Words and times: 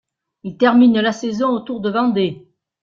Il 0.41 0.57
termine 0.57 0.99
la 0.99 1.11
saison 1.11 1.49
au 1.49 1.59
Tour 1.59 1.79
de 1.79 1.91
Vendée. 1.91 2.47